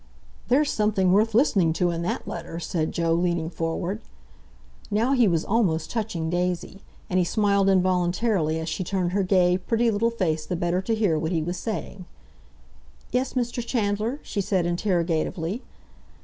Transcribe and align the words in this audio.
"There's 0.47 0.71
something 0.71 1.11
worth 1.13 1.35
listening 1.35 1.73
to 1.73 1.91
in 1.91 2.01
that 2.01 2.27
letter," 2.27 2.59
said 2.59 2.91
Joe, 2.91 3.13
leaning 3.13 3.51
forward. 3.51 4.01
Now 4.89 5.11
he 5.13 5.27
was 5.27 5.45
almost 5.45 5.91
touching 5.91 6.27
Daisy, 6.27 6.81
and 7.07 7.19
he 7.19 7.23
smiled 7.23 7.69
involuntarily 7.69 8.59
as 8.59 8.67
she 8.67 8.83
turned 8.83 9.11
her 9.11 9.21
gay, 9.21 9.59
pretty 9.59 9.91
little 9.91 10.09
face 10.09 10.43
the 10.43 10.55
better 10.55 10.81
to 10.81 10.95
hear 10.95 11.19
what 11.19 11.31
he 11.31 11.43
was 11.43 11.57
saying. 11.57 12.05
"Yes, 13.11 13.33
Mr. 13.33 13.63
Chandler?" 13.63 14.19
she 14.23 14.41
said 14.41 14.65
interrogatively. 14.65 15.61